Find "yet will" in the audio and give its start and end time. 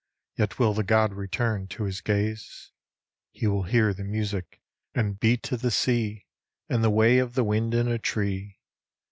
0.35-0.73